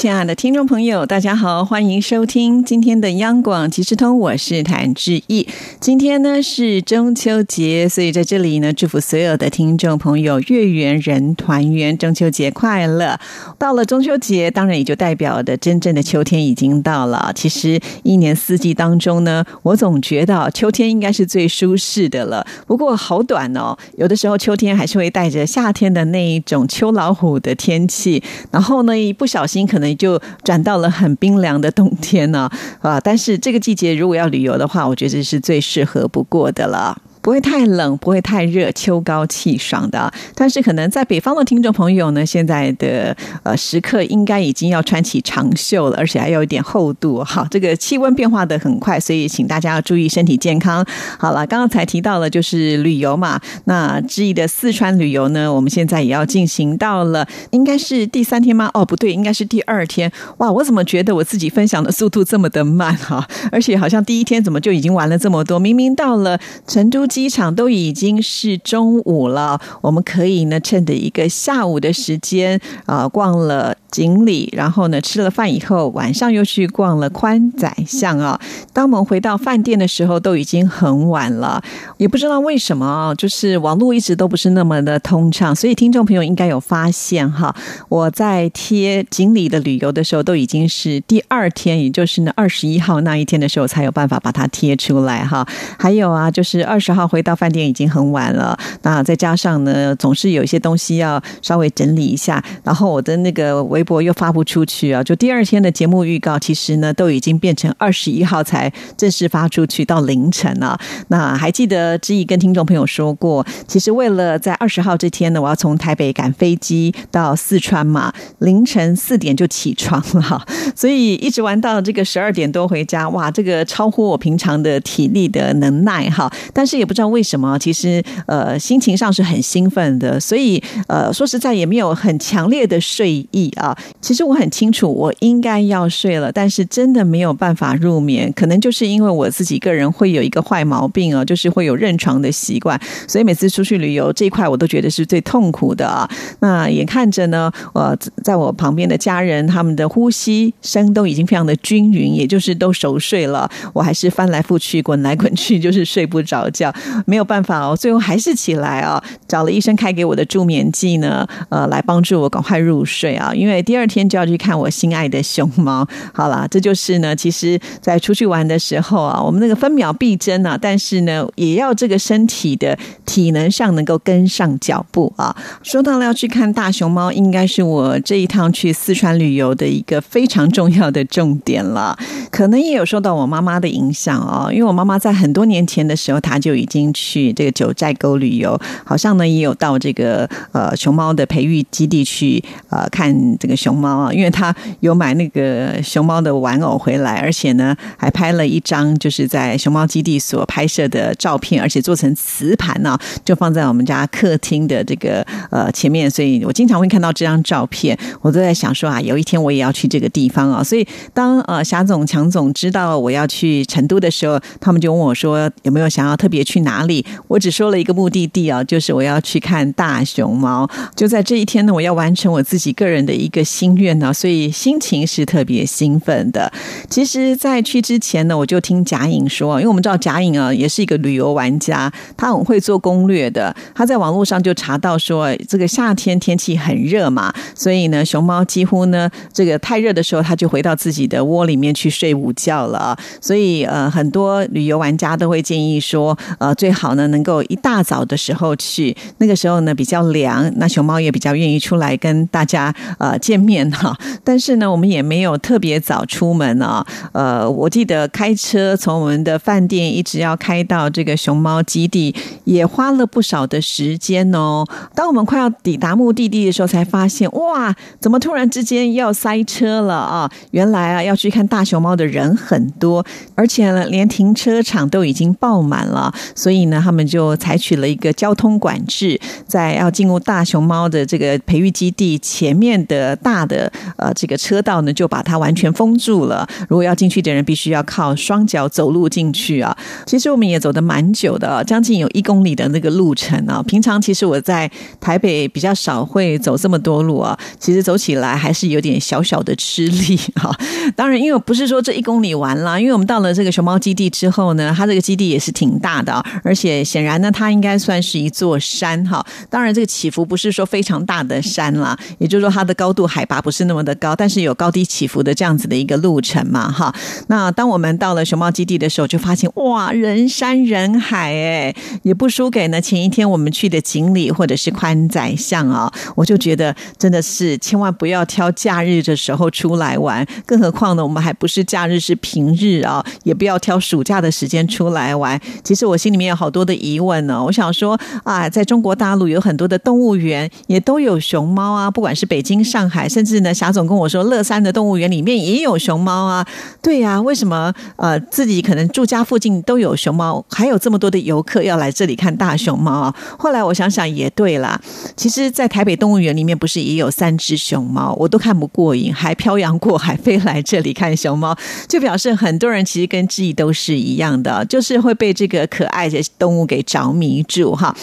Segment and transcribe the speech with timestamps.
[0.00, 5.46] 亲爱的听众朋友，大家好，欢迎收听今天的央广即时通，我是谭志毅。
[5.78, 13.20] 今天呢是中秋节，所以在这里呢，祝福所有的听众朋友月圆人团圆，中秋节快乐。
[13.58, 17.30] 到了中秋节，当然也就代表的真正的秋天已经到了。
[17.34, 22.46] 其实一年四季当中呢，我总觉得秋天应该是最舒适的了。
[22.66, 29.89] 不过好短哦，有的时候秋天还是会带着夏天的那一种秋老虎的天气，然后呢，一不小心可能。
[29.90, 32.48] 你就转到了很冰凉的冬天呢，
[32.80, 33.00] 啊！
[33.00, 36.96] 但是这个季节如果要旅游的话，我觉得是最适合不过的了。
[37.30, 40.12] 不会太冷，不会太热，秋高气爽的。
[40.34, 47.22] 但是可能在北方的听众朋友呢，现在的呃时刻应该已经要穿起长袖了，而且还有一点厚度。
[47.22, 50.84] 好，这个气温变化的很快，所以请大家要注意身体健康。
[51.20, 58.68] 好了，刚刚才提到了就是旅游嘛，那之意的四川旅游呢，我们现在也要进行到了，应该是第三天吗？
[58.74, 60.10] 哦，不对，应该是第二天。
[60.38, 63.24] 哇，我怎么觉得我自己分享的速度这么的慢哈？
[63.52, 65.60] 而且好像第一天怎么就已经玩了这么多？
[65.60, 66.36] 明明到了
[66.66, 67.06] 成都。
[67.20, 73.76] 机场都已经是中午了，我们可以呢趁着一个下午的时间啊逛了。
[73.90, 78.40] 锦里，然后呢，吃了饭以后，晚上又去逛了宽窄巷啊。
[78.72, 81.60] 当我们回到饭店的时候，都已经很晚了，
[81.96, 85.52] 也不知道为什么啊，就是网络一直都不是那么的通畅。
[85.52, 87.52] 所以听众朋友应该有发现哈，
[87.88, 95.44] 我在贴锦里的旅游的时候，都已经是第二天，也就是呢二十一号那一天的时候，才有办法把它贴出来哈。
[95.76, 103.84] 还有啊，就是二十号回到饭店已经很晚了，那再加上呢，总是有一些东西要稍微整理一下，然后我的那个微。
[103.90, 105.02] 博又发不出去啊！
[105.02, 110.78] 就第二天的节目预告，其实呢都已经变成二十一号才正式发出去，到凌晨了。
[111.08, 120.46] 那还记得知意跟听众朋友说过，其实为了在二十号这天呢，我要从台北赶飞机到四川嘛，凌晨四点就起床了，
[120.76, 123.08] 所以一直玩到这个十二点多回家。
[123.08, 126.32] 哇，这个超乎我平常的体力的能耐哈！
[126.54, 133.78] 但是也不知道为什么，其实呃心情上是很兴奋的，所以呃说实在也没有很强烈的睡意啊。
[134.00, 146.10] 其实我很清楚，我应该要睡了，但是真的没有办法入眠，可能就是因为我自己个人会有一个坏毛病啊，就是会有认床的习惯，所以每次出去旅游这一块，我都觉得是最痛苦的啊。
[146.40, 156.74] 那眼看着呢，呃，在我旁边的家人，他们的呼吸声都已经非常的均匀，也就是都熟睡了，我还是翻来覆去，滚来滚去，就是睡不着觉，
[157.06, 163.60] 没有办法哦，最后还是起来啊，找了医生开给我的助眠剂呢，呃，来帮助我赶快入睡啊，因为。
[163.70, 167.14] 第二天就要去看我心爱的熊猫，好了，这就是呢。
[167.14, 175.36] 其实，在出去玩的时候啊，我们那个分秒必争啊，但是呢，也要这个身体的体能上能够跟上脚步啊。
[175.62, 181.96] 说到了要去看大熊猫，应该是我这一趟去四川旅游的一个非常重要的重点了。
[182.32, 212.30] 可能也有受到我妈妈的影响哦，因为我妈妈在很多年前的时候，她就已经去这个九寨沟旅游，好像呢也有到这个呃熊猫的培育基地去呃看这个熊猫啊，因为他有买那个熊猫的玩偶回来，而且呢还拍了一张就是在熊猫基地所拍摄的照片，而且做成磁盘呢，就放在我们家客厅的这个呃前面，所以我经常会看到这张照片，我都在想说啊，有一天我也要去这个地方啊，所以当呃霞总强。
[212.30, 220.68] 总知道我要去成都的时候，他们就问我说：“有没有想要特别去哪里？”我只说了一个目的地啊，就是我要去看大熊猫。
[220.94, 226.52] 就在这一天呢，我要完成我自己个人的一个心愿呢，所以心情是特别兴奋的。
[226.90, 233.54] 其实，在去之前呢，我就听贾颖说，因为我们知道贾颖啊，也是一个旅游玩家，他很会做攻略的。
[233.74, 242.10] 他在网络上就查到说，这个夏天天气很热嘛，所以呢，熊猫几乎呢，这个太热的时候，他就回到自己的窝里面去睡。
[242.10, 253.96] 睡午觉了，所以呃，很多旅游玩家都会建议说，呃，最好呢能够一大早的时候去，那个时候呢比较凉，那熊猫也比较愿意出来跟大家呃见面哈。
[254.24, 256.84] 但是呢，我们也没有特别早出门啊。
[257.12, 262.14] 呃，我记得开车从我们的饭店一直要开到这个熊猫基地，
[262.44, 264.64] 也花了不少的时间哦。
[264.94, 270.30] 当我们快要抵达目的地的时候，才发现哇，怎么突然之间要塞车了啊？
[270.52, 271.90] 原来啊，要去看大熊猫。
[271.90, 273.04] 的人很多，
[273.34, 286.48] 而且呢，连停车场都已经爆满了，所以呢，他们就采取了一个交通管制，在要进入大熊猫的这个培育基地前面的大的呃这个车道呢，就把它完全封住了。
[286.70, 289.76] 如果要进去的人，必须要靠双脚走路进去啊。
[290.06, 293.62] 其实我们也走得蛮久的，将近有一公里的那个路程啊。
[293.66, 300.50] 平常其实我在台北比较少会走这么多路啊，其实走起来还是有点小小的吃力哈。
[300.96, 309.24] 当然，因为不是说这一公里完了，因为我们到了这个熊猫基地之后呢，它这个基地也是挺大的啊，而且显然呢，它应该算是一座山哈。
[309.48, 316.94] 当然，这个起伏不是说非常大的山啦，也就是说它的高度海拔不是那么的高，但是有高低起伏的这样子的一个路程嘛哈。
[317.28, 325.92] 那当我们到了熊猫基地的时候，就发现哇，人山人海哎，也不输给呢前一天我们去的锦里或者是宽窄巷啊。
[326.14, 335.40] 我就觉得真的是千万不要挑假日的时候出来玩，更何况呢，我们还不是假日，是平日啊，也不要挑暑假的时间出来玩。
[335.62, 346.46] 其实我心里面有好多的疑问呢，我想说啊，在中国大陆有很多的动物园也都有熊猫啊，不管是北京、上海，甚至呢，霞总跟我说，乐山的动物园里面也有熊猫啊。
[346.82, 353.16] 对呀，为什么呃自己可能住家附近都有熊猫，还有这么多的游客要来这里看大熊猫啊？
[353.38, 354.78] 后来我想想也对啦，
[355.16, 361.56] 其实，在台北动物园里面不是也有三只熊猫，我都看不过瘾，还漂洋过海 飞来这里看熊猫，
[361.88, 367.94] 就表示很多人其实跟志毅都是一样的，就是会被这个可爱的动物给着迷住哈。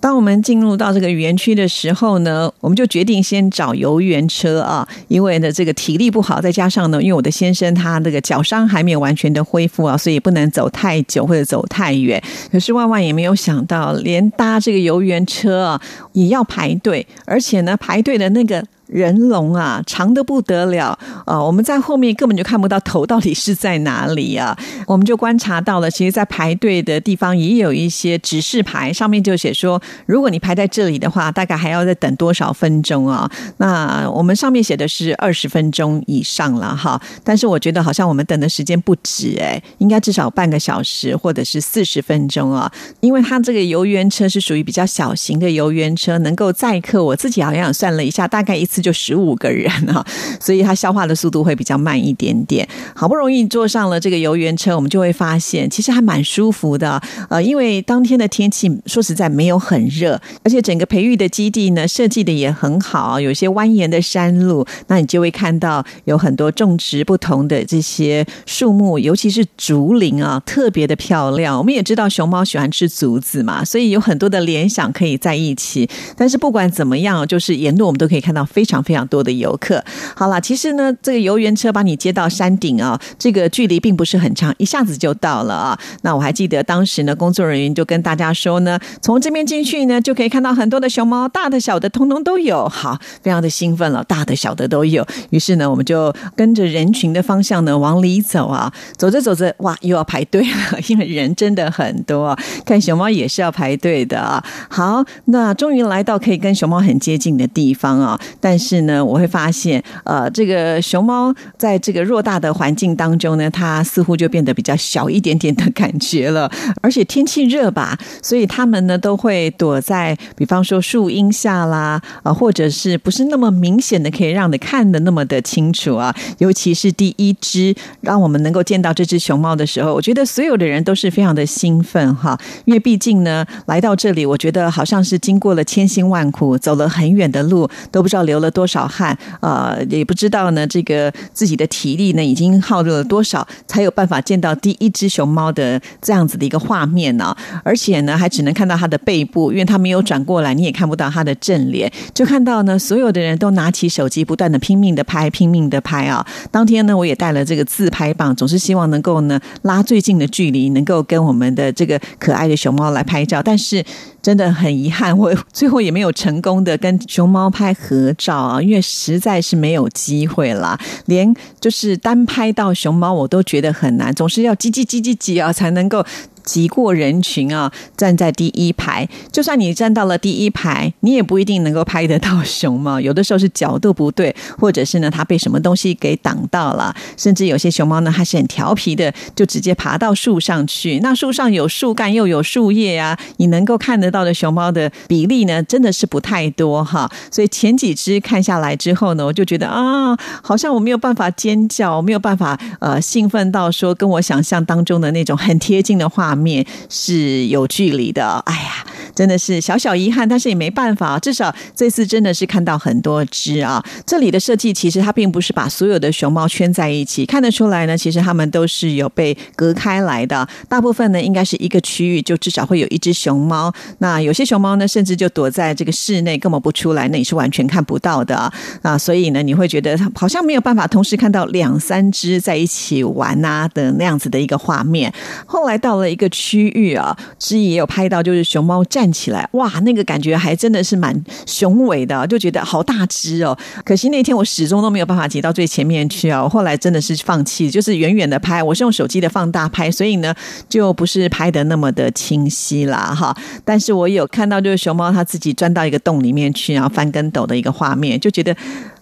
[0.00, 12.22] 当我们进入到这个园区的时候呢，我们就决定先找游园车啊，因为呢这个体力不好，再加上呢，因为我的先生他那个脚伤还没有完全的恢复啊，所以不能走太久或者走太远。
[12.50, 15.80] 可是万万也没有想到，连搭这个游园车啊
[16.12, 18.64] 也要排队，而且呢排队的那个。
[18.86, 21.42] 人龙啊，长的不得了啊！
[21.42, 24.56] 我们在后面根本就看不到头到底是在哪里啊！
[24.86, 33.30] 我们就观察到了，其实，在排队的地方也有一些指示牌，上面就写说，如果你排在这里的话，大概还要再等多少分钟啊？
[33.56, 42.70] 那我们上面写的是二十分钟以上了哈，但是我觉得好像我们等的时间不止哎，应该至少半个小时或者是四十分钟啊，
[43.00, 48.84] 因为它这个游园车是属于比较小型的游园车，能够载客，我自己好像算了一下，大概一次。
[48.84, 50.04] 就十五个人啊，
[50.38, 52.68] 所以它消化的速度会比较慢一点点。
[52.94, 57.00] 好不容易坐上了这个游园车，我们就会发现其实还蛮舒服的。
[57.30, 71.56] 呃，因为当天的天气说实在没有很热，而且整个培育的基地呢设计的也很好，有些蜿蜒的山路，那你就会看到有很多种植不同的这些树木，尤其是竹林啊，特别的漂亮。
[71.56, 75.88] 我们也知道熊猫喜欢吃竹子嘛，所以有很多的联想可以在一起。
[76.16, 79.84] 但是不管怎么样，就是沿路我们都可以看到非非常非常多的游客。
[80.16, 85.78] 好了，其实呢，这个游园车把你接到山顶啊，这个距离并不是很长，一下子就到了啊。
[86.00, 92.66] 那我还记得当时呢，工作人员就跟大家说呢，从这边进去呢，就可以看到很多的熊猫，大的小的通通都有。
[92.66, 95.06] 好，非常的兴奋了，大的小的都有。
[95.28, 102.34] 于是呢，我们就跟着人群的方向呢往里走啊，走着走着，哇，又要排队了， 因为人真的很多，
[102.64, 104.42] 看熊猫也是要排队的啊。
[104.70, 116.48] 好，那终于来到可以跟熊猫很接近的地方啊，但但是呢，我会发现，呃，这个熊猫在这个偌大的环境当中呢，它似乎就变得比较小一点点的感觉了。
[116.80, 126.14] 而且天气热吧，所以它们呢都会躲在，比方说树荫下啦，啊，或者是不是那么明显的可以让你看的那么的清楚啊？
[126.38, 138.43] 尤其是第一只让我们能够见到这只熊猫的时候，我觉得所有的人都是非常的兴奋哈，因为毕竟呢，来到这里，我觉得好像是经过了千辛万苦，走了很远的路，都不知道流。
[138.44, 139.76] 了多少汗啊？
[139.90, 140.64] 也不知道呢。
[140.66, 147.36] 这个自己的体力呢，已经耗入了多少，才有办法见到第一只熊猫的这样子的一个画面呢？
[147.62, 151.90] 而且呢，还只能看到它的背部，因为它没有转过来，你也看不到它的正脸。
[152.12, 156.26] 就看到呢，所有的人都拿起手机，不断的拼命的拍，拼命的拍啊！
[156.50, 163.42] 当天呢，我也带了这个自拍棒，总是希望能够呢拉最近的距离，能够跟我们的这个可爱的熊猫来拍照。
[163.42, 163.84] 但是
[164.24, 168.34] 真的很遗憾，我 最后也没有成功的跟熊猫拍合照。
[168.34, 176.02] 啊，因为实在是没有机会啦，连就是单拍到熊猫我都觉得很难，总是要挤挤挤挤挤啊，才能够。
[176.44, 179.08] 挤过人群啊，站在第一排。
[179.32, 183.00] 就算你站到了第一排，你也不一定能够拍得到熊猫。
[183.00, 186.94] 有的时候是角度不对，或者是呢，它被什么东西给挡到了。
[187.16, 191.00] 甚至有些熊猫呢，还是很调皮的，就直接爬到树上去。
[191.00, 197.10] 那树上有树干又有树叶啊，你能够看得到的熊猫的比例呢，真的是不太多哈。
[197.30, 206.33] 所以前几只看下来之后呢，我就觉得啊，好像我没有办法尖叫，我没有办法呃兴奋到说跟我想象当中的那种很贴近的画。
[206.36, 208.42] 面是有距离的。
[208.46, 211.18] 哎呀，真的是小小遗憾，但是也没办法。
[211.18, 213.82] 至少这次真的是看到很多只啊。
[214.06, 220.46] 这里的设计其实它并不是把所有的熊猫圈在一起，看得出来呢，其实它们都是有被隔开来的。
[220.68, 223.72] 大部分呢，应该是一个区域，就至少会有一只熊猫。
[223.98, 228.98] 那有些熊猫呢，甚至就躲在这个室内，根本不出来，那你是完全看不到的啊。
[228.98, 235.12] 所以呢，你会觉得好像没有办法同时看到两三只在一起玩啊的那样子的一个画面。
[235.46, 243.56] 后来到了一个区域啊，之也有拍到，就是熊猫站起来，哇，那个感觉还真的是蛮雄伟的，就觉得好大只哦。
[243.84, 246.42] 可惜那天我始终都没有办法挤到最前面去啊。
[246.42, 250.34] 我后来真的是放弃，就是远远的拍，我是用手机的放大拍，所以呢，
[250.68, 253.36] 就不是拍的那么的清晰啦，哈。
[253.64, 258.54] 但是我有看到，就是熊猫它自己钻到一个洞里面去，然后翻跟斗的一个画面，就觉得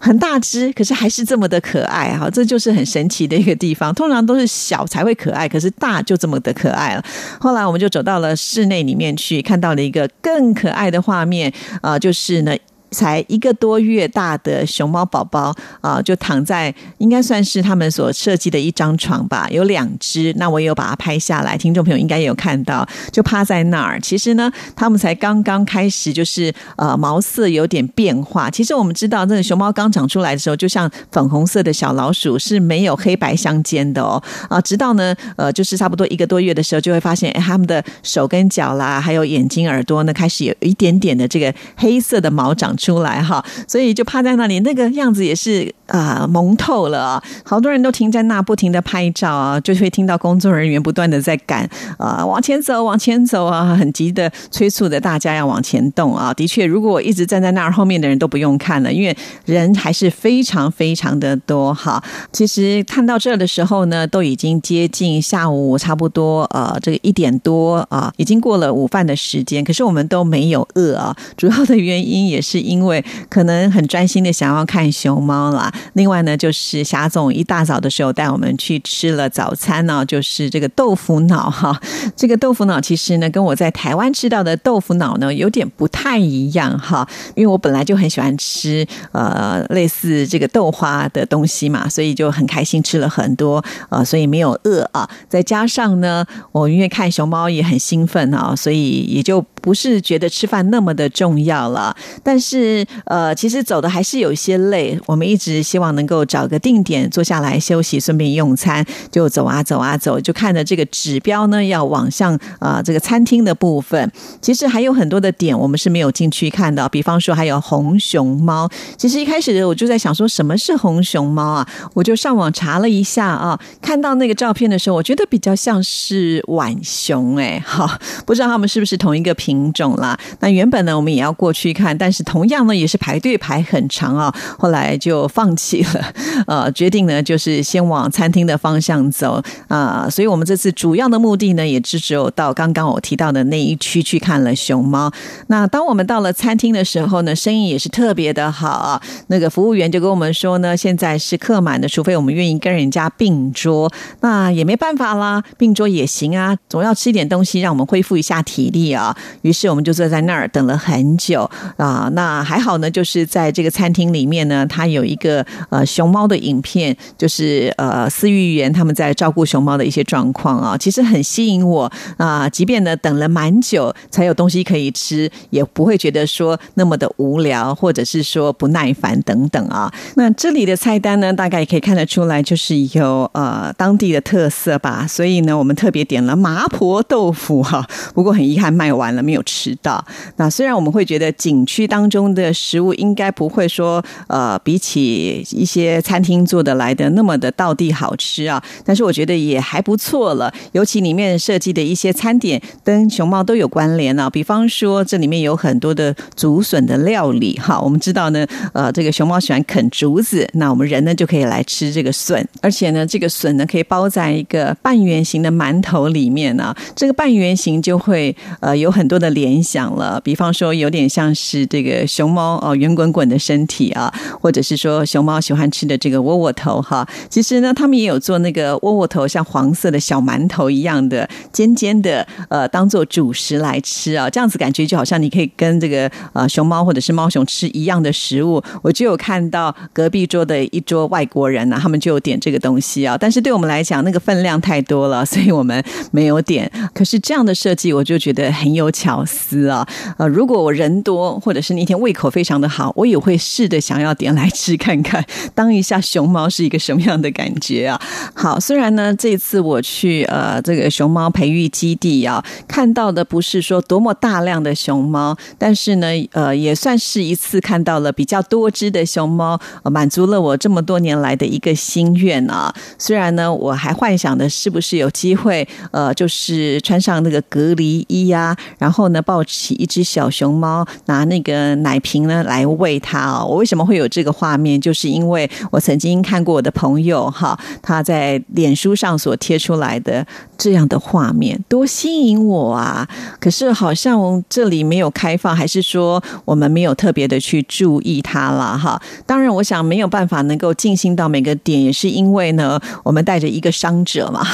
[0.05, 2.29] 很大只，可是还是这么的可爱哈。
[2.29, 3.95] 这就是很神奇的一个地方。
[3.95, 7.05] 通常都是小才会可爱，可是大就这么的可爱了。
[7.39, 12.53] 后来我们就走到了室内里面去，看到了一个更可爱的画面啊，就是呢。
[12.93, 20.33] 才一个多月大的熊猫宝宝啊，就躺在应该算是他们所设计的一张床吧，有两只。
[20.37, 23.99] 那我也有把它拍下来，听众朋友应该也有看到，就趴在那儿。
[24.01, 28.51] 其实呢，他们才刚刚开始，就是呃毛色有点变化。
[28.51, 34.23] 其实我们知道，那个熊猫刚长出来的时候，就像粉红色的小老鼠，是没有黑白相间的哦。
[34.51, 42.77] 啊，直到呢，呃，就是差不多一个多月的时候，就会发现，哎，他们的手跟脚啦，还有眼睛、耳朵呢，开始有一点点的这个黑色的毛长。
[42.83, 47.23] 出来哈，所以就趴在那里，那个样子也是啊蒙透了啊！
[47.45, 56.35] 好多人都停在那，不停的拍照啊，就会听到工作人员不断的在赶啊，往前走，往前走啊，很急的催促着大家要往前动啊！
[56.35, 62.03] 的确，如果我一直站在那儿，后面的人都不用看了，因为人还是非常非常的多哈。
[62.33, 71.17] 其实看到这的时候呢，都已经接近下午差不多呃这个一点多啊，已经过了午饭的时间，可是我们都没有饿啊。
[71.37, 75.71] 主要的原因也是因因为可能很专心的想要看熊猫啦。
[75.93, 81.79] 另外呢，就是霞总一大早的时候带我们去吃了早餐呢，就是这个豆腐脑哈。
[82.17, 87.07] 这个豆腐脑其实呢，跟我在台湾吃到的豆腐脑呢有点不太一样哈。
[87.35, 95.09] 因为我本来就很喜欢吃呃类似这个豆花的东西嘛，所以就很开心吃了很多呃，所以没有饿啊。
[95.29, 101.97] 再加上呢，我因为看熊猫也很兴奋啊，所以也就不是觉得吃饭那么的重要了。
[102.23, 105.01] 但是呃，其实走的还是有一些累。
[105.07, 108.85] 我们一直希望能够找个定点坐下来休息，顺便用餐。
[109.11, 114.11] 就走啊走啊走，就看着这个指标呢，要往向啊这个餐厅的部分。
[114.41, 118.69] 其实还有很多的点我们是没有进去看的，比方说还有红熊猫。
[118.97, 121.69] 其实一开始我就在想说什么是红熊猫啊？
[121.95, 127.89] 我就上网查了一下啊，看到那个照片的时候，我觉得比较像是浣熊哎，好，
[128.25, 130.19] 不知道他们是不是同一个品品种啦。
[130.41, 136.13] 那原本呢，我们也要过去看，但是同样呢，也是排队排很长啊，后来就放弃了，
[136.47, 145.13] 呃，决定呢就是先往餐厅的方向走啊，所以我们这次主要的目的呢，也只只有到刚刚我提到的那一区去看了熊猫。
[145.49, 159.17] 那当我们到了餐厅的时候呢，生意也是特别的好啊，那个服务员就跟我们说呢，现在是客满的，除非我们愿意跟人家并桌，那也没办法啦，并桌也行啊，总要吃一点东西，让我们恢复一下体力啊。
[159.43, 162.33] 于是我们就坐在那儿等了很久啊，那。
[162.43, 172.49] 还好呢，就是在这个餐厅里面呢，它有一个呃熊猫的影片，就是呃饲育员他们在照顾熊猫的一些状况啊，其实很吸引我啊。
[172.49, 179.93] 即便呢等了蛮久才有东西可以吃，也不会觉得说那么的无聊，或者是说不耐烦等等啊。
[180.17, 185.07] 那这里的菜单呢，大概也可以看得出来，就是有呃当地的特色吧。
[185.07, 190.05] 所以呢，我们特别点了麻婆豆腐哈，不过很遗憾卖完了，没有吃到。
[190.37, 192.23] 那虽然我们会觉得景区当中。
[192.33, 200.53] 的食物应该不会说，呃，比起一些餐厅做的来的那么的道地好吃啊，但是我觉得也还不错了。
[200.73, 207.79] 尤其里面设计的一些餐点跟熊猫都有关联啊，比方说这里面有很多的竹笋的料理哈。
[207.79, 227.09] 我们知道呢，呃，这个熊猫喜欢啃竹子，那我们人呢就可以来吃这个笋，而且呢，这个笋呢可以包在一个半圆形的馒头里面啊，这个半圆形就会呃有很多的联想了，比方说有点像是这个熊猫哦，圆滚滚的身体啊，或者是说熊猫喜欢吃的这个窝窝头哈。
[227.31, 234.29] 其实呢，他们也有做那个窝窝头，像黄色的小馒头一样的尖尖的，呃，当做主食来吃啊。
[234.29, 238.63] 这样子感觉就好像你可以跟这个呃熊猫或者是猫熊吃一样的食物。
[238.83, 243.17] 我就有看到隔壁桌的一桌外国人呢，他们就有点这个东西啊。
[243.17, 246.71] 但是对我们来讲，那个分量太多了，所以我们没有点。
[246.95, 249.87] 可是这样的设计，我就觉得很有巧思啊。
[250.17, 258.01] 呃，如果我人多，或者是那天胃口非常的好，我也会试着想要点来吃看看， 当一下熊猫是一个什么样的感觉啊？
[258.35, 272.73] 好，虽然呢，这次我去呃这个熊猫培育基地啊，看到的不是说多么大量的熊猫，但是呢，呃，也算是一次看到了比较多只的熊猫，满足了我这么多年来的一个心愿啊。
[272.99, 283.45] 虽然呢，我还幻想的是不是有机会，呃，就是穿上那个隔离衣呀，然后后呢，抱起一只小熊猫，拿那个奶瓶呢来喂它哦。
[283.45, 284.81] 我为什么会有这个画面？
[284.81, 290.25] 就是因为我曾经看过我的朋友哈，他在脸书上所贴出来的
[290.57, 293.09] 这样的画面，多吸引我啊！
[293.41, 299.03] 可是好像这里没有开放，还是说我们没有特别的去注意它了哈？
[299.27, 304.47] 当然，我想没有办法能够进行到每个点，也是因为呢，我们带着一个伤者嘛，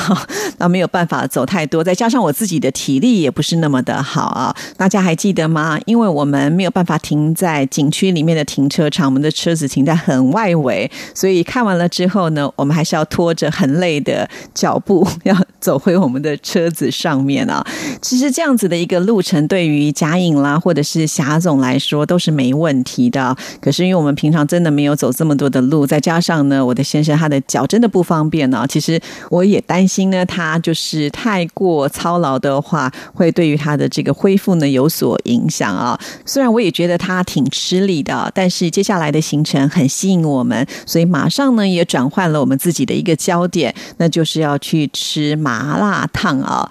[0.57, 4.55] 那没有办法走太多，再加上我自己的体力也不是那么的好啊。
[4.77, 5.79] 大家还记得吗？
[5.87, 17.65] 因为我们没有办法停在景区里面的停车场，我们的车子停在很外围，所以看完了之后呢，我们还是要拖着很累的脚步 要走回我们的车子上面啊。
[18.01, 23.37] 其实这样子的一个路程，对于贾颖啦或者是霞总来说都是没问题的。
[23.61, 28.65] 可是因为我们平常真的没有走这么多的路，再加上呢，我的先生他的脚真的不方便呢。
[28.69, 35.97] 其实我也担心呢，他就是太过操劳的话，会对于他的这个恢复呢有所影响啊。
[36.27, 46.69] 虽然我也觉得他挺吃力的，但是接下来的行程很吸引我们，所以马上呢也转换了我们自己的一个焦点，那就是要去吃麻辣烫啊。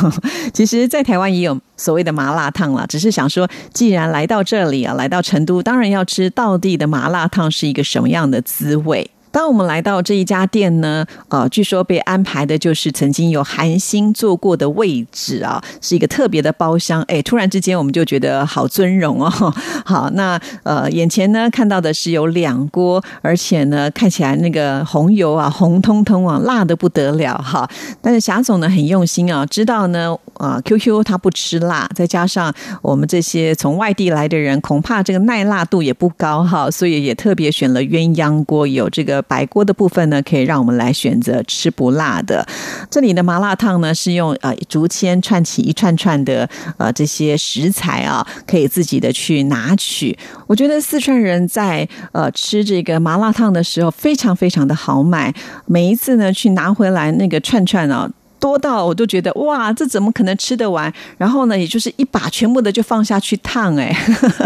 [0.54, 9.10] 其实，在台湾也有所谓的麻辣烫了，只是想说，既然来到这里啊，来到成都，当然要吃到地的麻辣烫是一个什么样的滋味。
[9.36, 17.02] 当我们来到这一家店呢，呃，据说被安排的就是曾经有韩星坐过的位置啊，是一个特别的包厢。
[17.02, 19.30] 哎，突然之间我们就觉得好尊荣哦。
[19.84, 27.68] 好，那呃，眼前呢看到的是有两锅，而且呢看起来那个红油啊红彤彤啊，辣的不得了哈。
[28.00, 39.22] 但是霞总呢很用心啊，知道呢啊 QQ 他不吃辣，再加上我们这些从外地来的人，恐怕这个耐辣度也不高哈，所以也特别选了鸳鸯锅，有这个。
[39.28, 42.46] 白锅的部分呢，可以让我们来选择吃不辣的。
[42.90, 50.16] 这里的麻辣烫呢，是用呃竹签串起一串串的呃这些食材啊，可以自己的去拿取。
[50.46, 55.34] 我觉得四川人在呃吃这个麻辣烫的时候，非常非常的好买。
[55.66, 58.10] 每一次呢，去拿回来那个串串啊。
[58.38, 60.92] 多到我都觉得哇，这怎么可能吃得完？
[61.16, 63.96] 然后呢，也就是一把全部的就放下去烫，哎，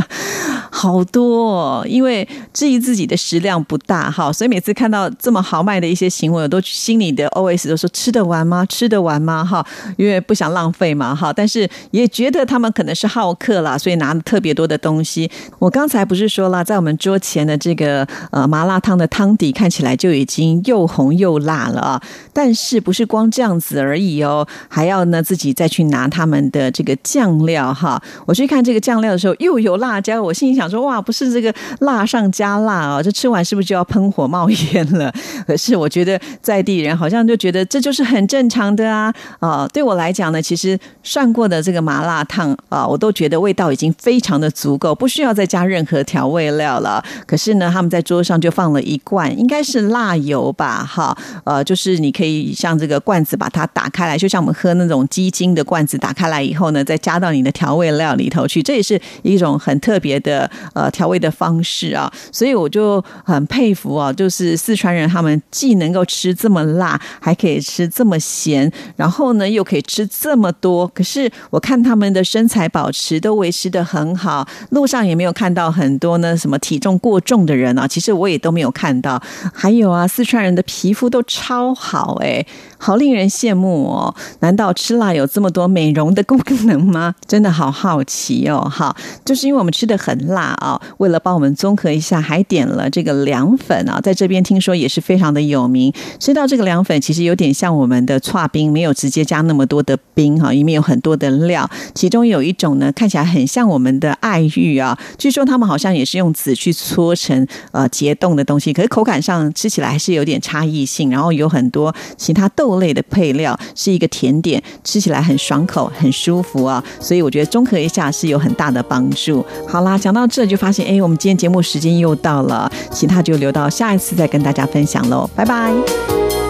[0.71, 8.65] 好多，哦因为质疑自己的食量不大哈，所以每次看到这么豪迈的一些行为，我都心里的 O S 都说吃得完吗？
[8.67, 9.45] 吃得完吗？
[9.45, 15.31] 哈，因为不想浪费嘛哈，但是也觉得他们可能是好客啦，所以拿了特别多的东西。
[15.59, 23.80] 我刚才不是说了，在我们桌前的这个呃麻辣烫的汤底看起来就已经又红又辣了啊，但是不是光这样子。
[23.81, 28.01] 而已哦，还要呢自己再去拿他们的这个酱料哈。
[28.27, 35.13] 我去看这个酱料的时候，又有辣椒，我心里想说哇，不是这个辣上加辣哦，这吃完是不是就要喷火冒烟了？
[35.47, 39.67] 可是我觉得在地人好像就觉得这就是很正常的啊啊！
[39.73, 47.03] 对我来讲呢，其实涮过的这个麻辣烫啊，我都觉得味道已经非常的足够，不需要再加任何调味料了。
[47.27, 50.85] 可是呢，他们在桌上就放了一罐，应该是辣油吧？
[50.85, 53.70] 哈，呃，就是你可以像这个罐子把它。
[53.73, 62.13] 打开来，就像我们喝那种鸡精的罐子，打开来以后呢，再加到你的调味料里头去，这也是一种很特别的呃调味的方式啊。
[62.33, 70.87] 所以我就很佩服啊，就是四川人他们既能够吃这么辣，还可以吃这么咸，然后呢又可以吃这么多。
[70.89, 77.87] 可是我看他们的身材保持都维持的很好，路上也没有看到很多呢什么体重过重的人啊。
[77.87, 79.23] 其实我也都没有看到。
[79.55, 82.45] 还有啊，四川人的皮肤都超好哎，
[82.77, 83.60] 好令人羡慕。
[83.61, 84.15] 慕哦。
[84.41, 87.15] 难道吃辣有这么多美容的功能吗？
[87.29, 88.67] 真的好好奇哦。
[88.71, 95.93] 好，就是因为我们吃的很辣啊，为了帮我们综合一下，还点了这个凉粉啊，在这边听说也是非常的有名。
[96.19, 101.69] 吃到这个凉粉，其实有点像我们的串冰，没有直接加那么多的冰哈，里面有很多的料。
[101.95, 111.11] 其中有一种呢，看起来很像我们的爱玉啊，据说他们好像也是用籽去搓成呃结冻的东西，可是口感上吃起来还是有点差异性。
[111.11, 116.83] 然后有很多其他豆类的配料是一个甜点，吃起来很爽口，很舒服啊。
[117.01, 119.45] 所以我觉得综合一下是有很大的帮助。
[119.67, 126.50] 好啦，讲到这就发现，哎，我们今天节目时间又到了，其他就留到下一次再跟大家分享喽，拜拜。